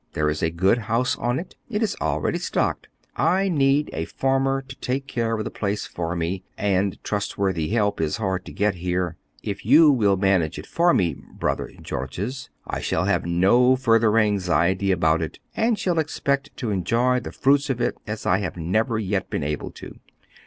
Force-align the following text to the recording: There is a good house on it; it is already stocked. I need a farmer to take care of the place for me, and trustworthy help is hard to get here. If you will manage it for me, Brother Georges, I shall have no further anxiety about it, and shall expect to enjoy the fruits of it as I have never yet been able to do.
There 0.13 0.31
is 0.31 0.41
a 0.41 0.49
good 0.49 0.79
house 0.79 1.15
on 1.19 1.37
it; 1.37 1.53
it 1.69 1.83
is 1.83 1.95
already 2.01 2.39
stocked. 2.39 2.87
I 3.15 3.49
need 3.49 3.91
a 3.93 4.05
farmer 4.05 4.63
to 4.63 4.75
take 4.77 5.05
care 5.05 5.37
of 5.37 5.43
the 5.43 5.51
place 5.51 5.85
for 5.85 6.15
me, 6.15 6.41
and 6.57 6.97
trustworthy 7.03 7.67
help 7.69 8.01
is 8.01 8.17
hard 8.17 8.43
to 8.45 8.51
get 8.51 8.73
here. 8.73 9.15
If 9.43 9.63
you 9.63 9.91
will 9.91 10.17
manage 10.17 10.57
it 10.57 10.65
for 10.65 10.91
me, 10.91 11.13
Brother 11.13 11.69
Georges, 11.83 12.49
I 12.65 12.79
shall 12.79 13.05
have 13.05 13.27
no 13.27 13.75
further 13.75 14.17
anxiety 14.17 14.91
about 14.91 15.21
it, 15.21 15.37
and 15.55 15.77
shall 15.77 15.99
expect 15.99 16.57
to 16.57 16.71
enjoy 16.71 17.19
the 17.19 17.31
fruits 17.31 17.69
of 17.69 17.79
it 17.79 17.95
as 18.07 18.25
I 18.25 18.39
have 18.39 18.57
never 18.57 18.97
yet 18.97 19.29
been 19.29 19.43
able 19.43 19.69
to 19.73 19.89
do. 19.91 19.99